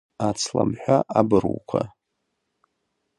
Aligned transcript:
Ацламҳәа 0.27 0.97
абруқәа… 1.19 1.81